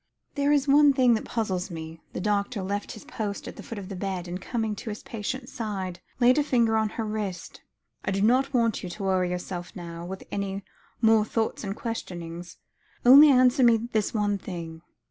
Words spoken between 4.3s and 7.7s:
coming to his patient's side, laid a finger on her wrist.